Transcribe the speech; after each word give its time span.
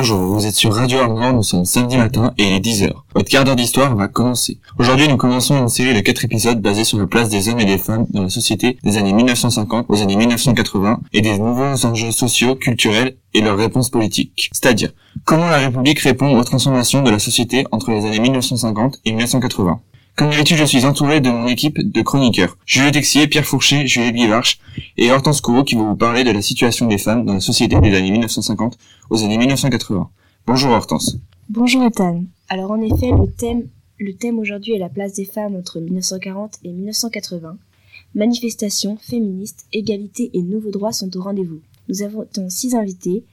Bonjour, 0.00 0.18
vous 0.18 0.46
êtes 0.46 0.54
sur 0.54 0.72
Radio 0.72 1.00
Armand, 1.00 1.34
nous 1.34 1.42
sommes 1.42 1.66
samedi 1.66 1.98
matin 1.98 2.32
et 2.38 2.44
il 2.44 2.54
est 2.54 2.64
10h. 2.64 2.90
Votre 3.14 3.28
quart 3.28 3.44
d'heure 3.44 3.54
d'histoire 3.54 3.94
va 3.94 4.08
commencer. 4.08 4.58
Aujourd'hui, 4.78 5.06
nous 5.08 5.18
commençons 5.18 5.60
une 5.60 5.68
série 5.68 5.92
de 5.92 6.00
4 6.00 6.24
épisodes 6.24 6.58
basés 6.58 6.84
sur 6.84 6.96
la 6.96 7.06
place 7.06 7.28
des 7.28 7.50
hommes 7.50 7.60
et 7.60 7.66
des 7.66 7.76
femmes 7.76 8.06
dans 8.08 8.22
la 8.22 8.30
société 8.30 8.78
des 8.82 8.96
années 8.96 9.12
1950 9.12 9.84
aux 9.90 10.00
années 10.00 10.16
1980 10.16 11.00
et 11.12 11.20
des 11.20 11.36
nouveaux 11.36 11.84
enjeux 11.84 12.12
sociaux, 12.12 12.54
culturels 12.54 13.18
et 13.34 13.42
leurs 13.42 13.58
réponses 13.58 13.90
politiques. 13.90 14.48
C'est-à-dire, 14.52 14.88
comment 15.26 15.50
la 15.50 15.58
République 15.58 15.98
répond 15.98 16.34
aux 16.34 16.44
transformations 16.44 17.02
de 17.02 17.10
la 17.10 17.18
société 17.18 17.66
entre 17.70 17.90
les 17.90 18.06
années 18.06 18.20
1950 18.20 19.00
et 19.04 19.12
1980. 19.12 19.80
Comme 20.20 20.28
d'habitude, 20.28 20.58
je 20.58 20.66
suis 20.66 20.84
entouré 20.84 21.22
de 21.22 21.30
mon 21.30 21.46
équipe 21.46 21.78
de 21.80 22.02
chroniqueurs. 22.02 22.58
Juliette 22.66 22.92
Texier, 22.92 23.26
Pierre 23.26 23.46
Fourchet, 23.46 23.86
Juliette 23.86 24.14
Guivarch 24.14 24.58
et 24.98 25.10
Hortense 25.10 25.40
Courreau 25.40 25.64
qui 25.64 25.76
vont 25.76 25.88
vous 25.88 25.96
parler 25.96 26.24
de 26.24 26.30
la 26.30 26.42
situation 26.42 26.84
des 26.84 26.98
femmes 26.98 27.24
dans 27.24 27.32
la 27.32 27.40
société 27.40 27.80
des 27.80 27.96
années 27.96 28.10
1950 28.10 28.76
aux 29.08 29.24
années 29.24 29.38
1980. 29.38 30.10
Bonjour 30.46 30.72
Hortense. 30.72 31.16
Bonjour 31.48 31.82
Ethan. 31.84 32.24
Alors 32.50 32.70
en 32.70 32.82
effet, 32.82 33.12
le 33.12 33.32
thème, 33.32 33.62
le 33.98 34.12
thème 34.12 34.38
aujourd'hui 34.38 34.74
est 34.74 34.78
la 34.78 34.90
place 34.90 35.14
des 35.14 35.24
femmes 35.24 35.56
entre 35.56 35.80
1940 35.80 36.58
et 36.64 36.68
1980. 36.68 37.56
Manifestations, 38.14 38.98
féministes, 39.00 39.64
égalité 39.72 40.32
et 40.34 40.42
nouveaux 40.42 40.70
droits 40.70 40.92
sont 40.92 41.16
au 41.16 41.22
rendez-vous. 41.22 41.62
Nous 41.88 42.02
avons 42.02 42.26
six 42.50 42.74
invités, 42.74 43.24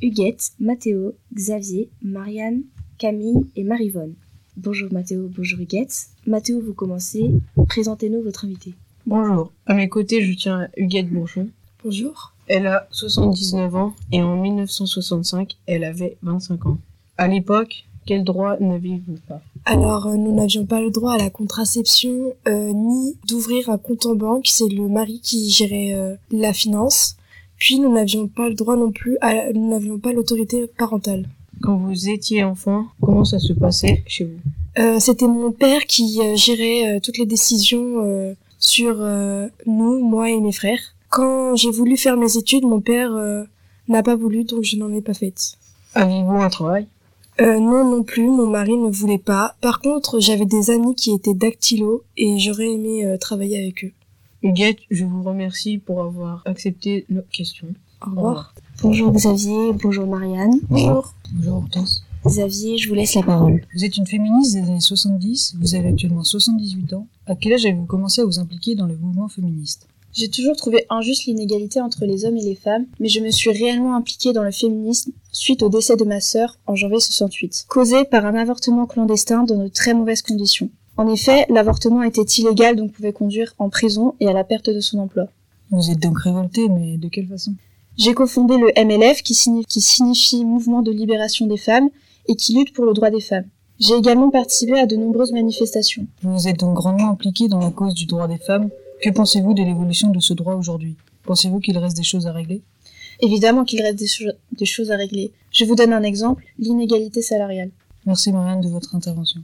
Huguette, 0.00 0.52
Mathéo, 0.58 1.12
Xavier, 1.34 1.90
Marianne, 2.02 2.62
Camille 2.96 3.46
et 3.56 3.62
Marivonne. 3.62 4.14
Bonjour 4.62 4.92
Mathéo, 4.92 5.30
bonjour 5.34 5.58
Huguette. 5.58 6.08
Mathéo, 6.26 6.60
vous 6.60 6.74
commencez. 6.74 7.30
Présentez-nous 7.66 8.20
votre 8.20 8.44
invité. 8.44 8.74
Bonjour. 9.06 9.52
À 9.64 9.72
mes 9.72 9.88
côtés, 9.88 10.20
je 10.22 10.34
tiens 10.34 10.68
Huguette 10.76 11.08
Bourgeon. 11.08 11.48
Bonjour. 11.82 12.34
Elle 12.46 12.66
a 12.66 12.86
79 12.90 13.74
ans 13.74 13.94
et 14.12 14.22
en 14.22 14.36
1965, 14.36 15.56
elle 15.66 15.82
avait 15.82 16.18
25 16.22 16.66
ans. 16.66 16.78
À 17.16 17.26
l'époque, 17.26 17.86
quel 18.04 18.22
droit 18.22 18.58
n'aviez-vous 18.60 19.16
pas? 19.26 19.40
Alors, 19.64 20.08
euh, 20.08 20.16
nous 20.16 20.34
n'avions 20.34 20.66
pas 20.66 20.82
le 20.82 20.90
droit 20.90 21.14
à 21.14 21.18
la 21.18 21.30
contraception 21.30 22.34
euh, 22.46 22.72
ni 22.74 23.16
d'ouvrir 23.26 23.70
un 23.70 23.78
compte 23.78 24.04
en 24.04 24.14
banque. 24.14 24.46
C'est 24.46 24.68
le 24.68 24.88
mari 24.88 25.20
qui 25.22 25.48
gérait 25.48 25.94
euh, 25.94 26.16
la 26.30 26.52
finance. 26.52 27.16
Puis, 27.56 27.78
nous 27.78 27.90
n'avions 27.90 28.28
pas 28.28 28.50
le 28.50 28.54
droit 28.54 28.76
non 28.76 28.92
plus 28.92 29.16
à, 29.22 29.54
nous 29.54 29.70
n'avions 29.70 29.98
pas 29.98 30.12
l'autorité 30.12 30.66
parentale. 30.66 31.30
Quand 31.62 31.76
vous 31.76 32.08
étiez 32.08 32.42
enfant, 32.42 32.86
comment 33.02 33.24
ça 33.24 33.38
se 33.38 33.52
passait 33.52 34.02
chez 34.06 34.24
vous? 34.24 34.40
C'était 34.98 35.26
mon 35.26 35.52
père 35.52 35.86
qui 35.86 36.20
euh, 36.20 36.36
gérait 36.36 36.96
euh, 36.96 37.00
toutes 37.00 37.18
les 37.18 37.26
décisions 37.26 38.04
euh, 38.04 38.34
sur 38.58 38.96
euh, 39.00 39.48
nous, 39.66 39.98
moi 40.00 40.30
et 40.30 40.40
mes 40.40 40.52
frères. 40.52 40.80
Quand 41.08 41.56
j'ai 41.56 41.70
voulu 41.70 41.96
faire 41.96 42.16
mes 42.16 42.36
études, 42.36 42.64
mon 42.64 42.80
père 42.80 43.12
euh, 43.14 43.42
n'a 43.88 44.02
pas 44.02 44.14
voulu, 44.14 44.44
donc 44.44 44.62
je 44.62 44.76
n'en 44.76 44.92
ai 44.92 45.02
pas 45.02 45.14
fait. 45.14 45.34
Aviez-vous 45.94 46.36
un 46.36 46.48
travail? 46.48 46.86
Euh, 47.40 47.58
non, 47.58 47.84
non 47.90 48.02
plus, 48.02 48.28
mon 48.28 48.46
mari 48.46 48.76
ne 48.76 48.90
voulait 48.90 49.18
pas. 49.18 49.56
Par 49.60 49.80
contre, 49.80 50.20
j'avais 50.20 50.44
des 50.46 50.70
amis 50.70 50.94
qui 50.94 51.12
étaient 51.12 51.34
dactylos 51.34 52.02
et 52.16 52.38
j'aurais 52.38 52.70
aimé 52.70 53.04
euh, 53.04 53.16
travailler 53.16 53.58
avec 53.58 53.84
eux. 53.84 53.92
Huguette, 54.42 54.78
je 54.90 55.04
vous 55.04 55.22
remercie 55.22 55.78
pour 55.78 56.02
avoir 56.02 56.42
accepté 56.44 57.06
nos 57.08 57.22
questions. 57.22 57.68
Au 58.06 58.10
revoir. 58.10 58.54
Bonjour 58.82 59.12
Xavier, 59.12 59.74
bonjour 59.74 60.06
Marianne. 60.06 60.58
Bonjour. 60.70 61.12
Bonjour 61.34 61.56
Hortense. 61.56 62.02
Xavier, 62.26 62.78
je 62.78 62.88
vous 62.88 62.94
laisse 62.94 63.14
la 63.14 63.22
parole. 63.22 63.60
Vous 63.74 63.84
êtes 63.84 63.98
une 63.98 64.06
féministe 64.06 64.54
des 64.54 64.60
années 64.60 64.80
70, 64.80 65.56
vous 65.60 65.74
avez 65.74 65.88
actuellement 65.88 66.24
78 66.24 66.94
ans. 66.94 67.06
À 67.26 67.34
quel 67.34 67.52
âge 67.52 67.66
avez-vous 67.66 67.84
commencé 67.84 68.22
à 68.22 68.24
vous 68.24 68.38
impliquer 68.38 68.76
dans 68.76 68.86
le 68.86 68.96
mouvement 68.96 69.28
féministe? 69.28 69.86
J'ai 70.14 70.30
toujours 70.30 70.56
trouvé 70.56 70.86
injuste 70.88 71.26
l'inégalité 71.26 71.82
entre 71.82 72.06
les 72.06 72.24
hommes 72.24 72.38
et 72.38 72.42
les 72.42 72.54
femmes, 72.54 72.86
mais 73.00 73.08
je 73.08 73.20
me 73.20 73.30
suis 73.30 73.50
réellement 73.50 73.94
impliquée 73.94 74.32
dans 74.32 74.44
le 74.44 74.50
féminisme 74.50 75.12
suite 75.30 75.62
au 75.62 75.68
décès 75.68 75.96
de 75.96 76.04
ma 76.04 76.20
sœur 76.20 76.56
en 76.66 76.74
janvier 76.74 77.00
68, 77.00 77.66
causé 77.68 78.06
par 78.06 78.24
un 78.24 78.34
avortement 78.34 78.86
clandestin 78.86 79.44
dans 79.44 79.62
de 79.62 79.68
très 79.68 79.92
mauvaises 79.92 80.22
conditions. 80.22 80.70
En 80.96 81.06
effet, 81.06 81.44
l'avortement 81.50 82.02
était 82.02 82.22
illégal 82.22 82.76
donc 82.76 82.92
pouvait 82.92 83.12
conduire 83.12 83.54
en 83.58 83.68
prison 83.68 84.14
et 84.20 84.26
à 84.26 84.32
la 84.32 84.44
perte 84.44 84.70
de 84.70 84.80
son 84.80 85.00
emploi. 85.00 85.26
Vous 85.70 85.90
êtes 85.90 86.00
donc 86.00 86.18
révolté, 86.20 86.70
mais 86.70 86.96
de 86.96 87.08
quelle 87.08 87.28
façon? 87.28 87.52
J'ai 87.96 88.14
cofondé 88.14 88.56
le 88.56 88.70
MLF 88.82 89.22
qui 89.22 89.34
signifie, 89.34 89.66
qui 89.66 89.80
signifie 89.80 90.44
Mouvement 90.44 90.82
de 90.82 90.90
libération 90.90 91.46
des 91.46 91.56
femmes 91.56 91.88
et 92.28 92.34
qui 92.34 92.54
lutte 92.56 92.72
pour 92.72 92.84
le 92.86 92.92
droit 92.94 93.10
des 93.10 93.20
femmes. 93.20 93.44
J'ai 93.78 93.94
également 93.94 94.30
participé 94.30 94.78
à 94.78 94.86
de 94.86 94.96
nombreuses 94.96 95.32
manifestations. 95.32 96.06
Vous 96.22 96.48
êtes 96.48 96.60
donc 96.60 96.74
grandement 96.76 97.10
impliqué 97.10 97.48
dans 97.48 97.58
la 97.60 97.70
cause 97.70 97.94
du 97.94 98.06
droit 98.06 98.28
des 98.28 98.38
femmes. 98.38 98.68
Que 99.02 99.10
pensez-vous 99.10 99.54
de 99.54 99.62
l'évolution 99.62 100.10
de 100.10 100.20
ce 100.20 100.34
droit 100.34 100.54
aujourd'hui? 100.54 100.96
Pensez-vous 101.24 101.60
qu'il 101.60 101.76
reste 101.78 101.96
des 101.96 102.02
choses 102.02 102.26
à 102.26 102.32
régler? 102.32 102.62
Évidemment 103.20 103.64
qu'il 103.64 103.82
reste 103.82 103.98
des, 103.98 104.06
cho- 104.06 104.24
des 104.52 104.66
choses 104.66 104.90
à 104.90 104.96
régler. 104.96 105.32
Je 105.50 105.64
vous 105.64 105.74
donne 105.74 105.92
un 105.92 106.02
exemple, 106.02 106.44
l'inégalité 106.58 107.22
salariale. 107.22 107.70
Merci 108.06 108.32
Marianne 108.32 108.60
de 108.60 108.68
votre 108.68 108.94
intervention. 108.94 109.40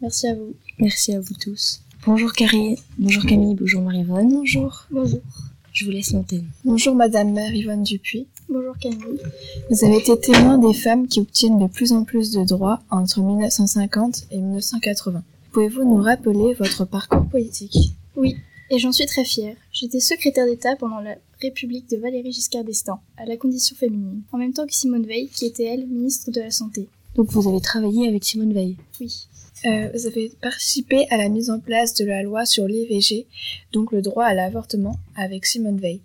Merci 0.00 0.28
à 0.28 0.34
vous. 0.34 0.54
Merci 0.78 1.14
à 1.14 1.20
vous 1.20 1.34
tous. 1.34 1.80
Bonjour 2.06 2.32
Carrie, 2.32 2.78
bonjour 2.98 3.24
Camille, 3.26 3.54
bonjour 3.54 3.82
Marivonne. 3.82 4.30
Bonjour. 4.30 4.86
Bonjour. 4.90 5.20
Je 5.78 5.84
vous 5.84 5.92
laisse 5.92 6.12
l'antenne. 6.12 6.50
Bonjour 6.64 6.92
Madame 6.96 7.32
Marie-Yvonne 7.32 7.84
Dupuis. 7.84 8.26
Bonjour 8.48 8.76
Camille. 8.78 9.20
Vous 9.70 9.84
avez 9.84 9.98
été 9.98 10.18
témoin 10.18 10.58
des 10.58 10.74
femmes 10.74 11.06
qui 11.06 11.20
obtiennent 11.20 11.60
de 11.60 11.68
plus 11.68 11.92
en 11.92 12.02
plus 12.02 12.32
de 12.32 12.42
droits 12.42 12.80
entre 12.90 13.20
1950 13.20 14.24
et 14.32 14.38
1980. 14.38 15.22
Pouvez-vous 15.52 15.84
nous 15.84 16.02
rappeler 16.02 16.54
votre 16.54 16.84
parcours 16.84 17.28
politique? 17.28 17.92
Oui, 18.16 18.34
et 18.70 18.80
j'en 18.80 18.90
suis 18.90 19.06
très 19.06 19.24
fière. 19.24 19.54
J'étais 19.70 20.00
secrétaire 20.00 20.46
d'État 20.46 20.74
pendant 20.74 20.98
la 20.98 21.14
République 21.40 21.88
de 21.88 21.96
Valéry 21.96 22.32
Giscard 22.32 22.64
d'Estaing, 22.64 22.98
à 23.16 23.24
la 23.24 23.36
condition 23.36 23.76
féminine, 23.76 24.22
en 24.32 24.38
même 24.38 24.52
temps 24.52 24.66
que 24.66 24.74
Simone 24.74 25.06
Veil, 25.06 25.28
qui 25.28 25.46
était 25.46 25.66
elle 25.66 25.86
ministre 25.86 26.32
de 26.32 26.40
la 26.40 26.50
Santé. 26.50 26.88
Donc 27.14 27.30
vous 27.30 27.48
avez 27.48 27.60
travaillé 27.60 28.08
avec 28.08 28.24
Simone 28.24 28.52
Veil? 28.52 28.76
Oui. 29.00 29.28
Euh, 29.64 29.90
Vous 29.92 30.06
avez 30.06 30.32
participé 30.40 31.06
à 31.10 31.16
la 31.16 31.28
mise 31.28 31.50
en 31.50 31.60
place 31.60 31.94
de 31.94 32.04
la 32.04 32.22
loi 32.22 32.46
sur 32.46 32.66
l'IVG, 32.66 33.26
donc 33.72 33.92
le 33.92 34.02
droit 34.02 34.24
à 34.24 34.34
l'avortement, 34.34 34.96
avec 35.16 35.46
Simone 35.46 35.78
Veil. 35.78 36.00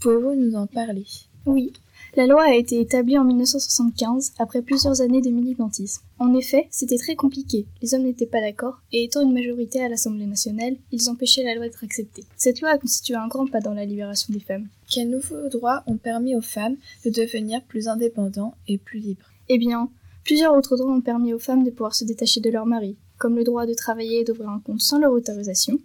Pouvez-vous 0.00 0.34
nous 0.34 0.54
en 0.56 0.66
parler? 0.66 1.06
Oui. 1.44 1.72
La 2.16 2.26
loi 2.26 2.44
a 2.44 2.54
été 2.54 2.80
établie 2.80 3.18
en 3.18 3.24
1975, 3.24 4.32
après 4.38 4.62
plusieurs 4.62 5.02
années 5.02 5.20
de 5.20 5.28
militantisme. 5.28 6.02
En 6.18 6.34
effet, 6.34 6.66
c'était 6.70 6.96
très 6.96 7.14
compliqué. 7.14 7.66
Les 7.82 7.92
hommes 7.94 8.04
n'étaient 8.04 8.24
pas 8.24 8.40
d'accord, 8.40 8.80
et 8.90 9.04
étant 9.04 9.22
une 9.22 9.34
majorité 9.34 9.82
à 9.82 9.88
l'Assemblée 9.90 10.24
nationale, 10.24 10.76
ils 10.92 11.10
empêchaient 11.10 11.44
la 11.44 11.54
loi 11.54 11.66
d'être 11.66 11.84
acceptée. 11.84 12.24
Cette 12.38 12.62
loi 12.62 12.70
a 12.70 12.78
constitué 12.78 13.16
un 13.16 13.28
grand 13.28 13.46
pas 13.46 13.60
dans 13.60 13.74
la 13.74 13.84
libération 13.84 14.32
des 14.32 14.40
femmes. 14.40 14.68
Quels 14.90 15.10
nouveaux 15.10 15.48
droits 15.50 15.82
ont 15.86 15.98
permis 15.98 16.34
aux 16.34 16.40
femmes 16.40 16.76
de 17.04 17.10
devenir 17.10 17.62
plus 17.64 17.86
indépendants 17.86 18.54
et 18.66 18.78
plus 18.78 18.98
libres? 19.00 19.30
Eh 19.50 19.58
bien, 19.58 19.90
plusieurs 20.26 20.56
autres 20.56 20.76
droits 20.76 20.92
ont 20.92 21.00
permis 21.00 21.32
aux 21.32 21.38
femmes 21.38 21.62
de 21.62 21.70
pouvoir 21.70 21.94
se 21.94 22.04
détacher 22.04 22.40
de 22.40 22.50
leur 22.50 22.66
mari, 22.66 22.96
comme 23.16 23.36
le 23.36 23.44
droit 23.44 23.64
de 23.64 23.74
travailler 23.74 24.20
et 24.20 24.24
d'ouvrir 24.24 24.48
un 24.48 24.58
compte 24.58 24.82
sans 24.82 24.98
leur 24.98 25.12
autorisation, 25.12 25.78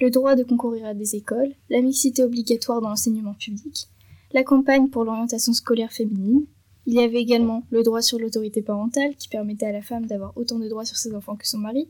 le 0.00 0.08
droit 0.08 0.36
de 0.36 0.44
concourir 0.44 0.86
à 0.86 0.94
des 0.94 1.16
écoles, 1.16 1.52
la 1.68 1.82
mixité 1.82 2.22
obligatoire 2.22 2.80
dans 2.80 2.90
l'enseignement 2.90 3.34
public, 3.34 3.88
la 4.32 4.44
campagne 4.44 4.88
pour 4.88 5.02
l'orientation 5.02 5.52
scolaire 5.52 5.92
féminine. 5.92 6.46
Il 6.86 6.94
y 6.94 7.00
avait 7.00 7.20
également 7.20 7.64
le 7.70 7.82
droit 7.82 8.02
sur 8.02 8.20
l'autorité 8.20 8.62
parentale 8.62 9.16
qui 9.16 9.28
permettait 9.28 9.66
à 9.66 9.72
la 9.72 9.82
femme 9.82 10.06
d'avoir 10.06 10.32
autant 10.36 10.60
de 10.60 10.68
droits 10.68 10.84
sur 10.84 10.96
ses 10.96 11.12
enfants 11.12 11.36
que 11.36 11.48
son 11.48 11.58
mari, 11.58 11.88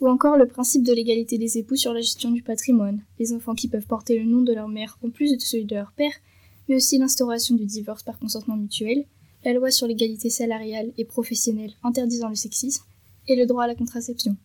ou 0.00 0.08
encore 0.08 0.36
le 0.36 0.48
principe 0.48 0.82
de 0.82 0.92
l'égalité 0.92 1.38
des 1.38 1.56
époux 1.56 1.76
sur 1.76 1.92
la 1.92 2.00
gestion 2.00 2.32
du 2.32 2.42
patrimoine, 2.42 3.00
les 3.20 3.32
enfants 3.32 3.54
qui 3.54 3.68
peuvent 3.68 3.86
porter 3.86 4.18
le 4.18 4.28
nom 4.28 4.42
de 4.42 4.52
leur 4.52 4.68
mère 4.68 4.98
en 5.04 5.10
plus 5.10 5.36
de 5.36 5.40
celui 5.40 5.66
de 5.66 5.76
leur 5.76 5.92
père, 5.92 6.14
mais 6.68 6.74
aussi 6.74 6.98
l'instauration 6.98 7.54
du 7.54 7.64
divorce 7.64 8.02
par 8.02 8.18
consentement 8.18 8.56
mutuel, 8.56 9.04
la 9.44 9.52
loi 9.52 9.70
sur 9.70 9.86
l'égalité 9.86 10.30
salariale 10.30 10.92
et 10.98 11.04
professionnelle 11.04 11.72
interdisant 11.82 12.28
le 12.28 12.34
sexisme, 12.34 12.84
et 13.28 13.36
le 13.36 13.46
droit 13.46 13.64
à 13.64 13.66
la 13.66 13.74
contraception. 13.74 14.36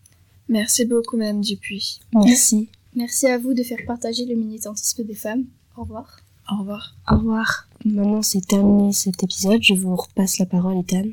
Merci 0.50 0.86
beaucoup 0.86 1.18
Madame 1.18 1.42
Dupuis. 1.42 2.00
Merci. 2.14 2.70
Merci 2.96 3.28
à 3.28 3.38
vous 3.38 3.54
de 3.54 3.64
faire 3.64 3.80
partager 3.86 4.26
le 4.26 4.36
militantisme 4.36 5.04
des 5.04 5.14
femmes. 5.14 5.46
Au 5.76 5.82
revoir. 5.82 6.20
Au 6.52 6.60
revoir. 6.60 6.96
Au 7.12 7.18
revoir. 7.18 7.68
Maintenant 7.86 8.22
c'est 8.22 8.46
terminé 8.46 8.94
cet 8.94 9.24
épisode. 9.24 9.62
Je 9.62 9.74
vous 9.74 9.96
repasse 9.96 10.40
la 10.40 10.46
parole, 10.46 10.78
Ethan. 10.78 11.04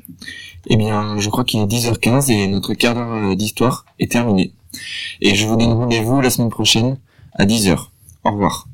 Eh 0.67 0.77
bien, 0.77 1.19
je 1.19 1.29
crois 1.29 1.43
qu'il 1.43 1.59
est 1.59 1.65
10h15 1.65 2.31
et 2.31 2.47
notre 2.47 2.73
quart 2.73 2.95
d'heure 2.95 3.31
euh, 3.31 3.35
d'histoire 3.35 3.85
est 3.99 4.11
terminé. 4.11 4.53
Et 5.21 5.35
je 5.35 5.47
vous 5.47 5.57
donne 5.57 5.73
rendez-vous 5.73 6.21
la 6.21 6.29
semaine 6.29 6.49
prochaine 6.49 6.97
à 7.33 7.45
10h. 7.45 7.87
Au 8.23 8.31
revoir. 8.31 8.67